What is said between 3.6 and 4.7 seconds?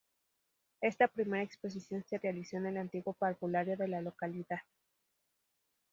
de la localidad.